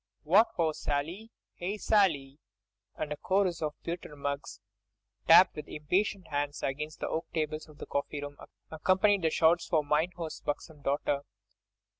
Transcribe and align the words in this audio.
"What 0.23 0.47
ho, 0.55 0.71
Sally! 0.71 1.29
hey, 1.53 1.77
Sally!" 1.77 2.39
And 2.95 3.13
a 3.13 3.17
chorus 3.17 3.61
of 3.61 3.75
pewter 3.83 4.15
mugs, 4.15 4.59
tapped 5.27 5.55
with 5.55 5.67
impatient 5.67 6.29
hands 6.29 6.63
against 6.63 7.01
the 7.01 7.07
oak 7.07 7.31
tables 7.33 7.69
of 7.69 7.77
the 7.77 7.85
coffee 7.85 8.19
room, 8.23 8.37
accompanied 8.71 9.21
the 9.21 9.29
shouts 9.29 9.67
for 9.67 9.83
mine 9.83 10.13
host's 10.15 10.41
buxom 10.41 10.81
daughter. 10.81 11.21